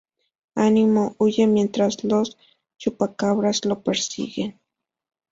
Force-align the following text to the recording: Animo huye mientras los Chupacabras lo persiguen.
Animo 0.55 1.15
huye 1.19 1.45
mientras 1.45 2.03
los 2.03 2.35
Chupacabras 2.79 3.65
lo 3.65 3.83
persiguen. 3.83 4.59